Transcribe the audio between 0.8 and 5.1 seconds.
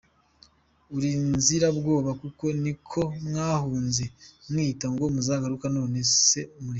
Urinzirabwoba koko niko mwahunze mwiyita ngo